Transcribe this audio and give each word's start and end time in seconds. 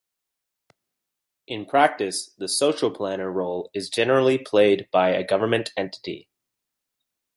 In 1.45 1.67
practice, 1.67 2.31
the 2.35 2.47
social 2.47 2.89
planner 2.89 3.31
role 3.31 3.69
is 3.71 3.87
generally 3.91 4.39
played 4.39 4.89
by 4.91 5.11
a 5.11 5.23
government 5.23 5.71
entity. 5.77 6.27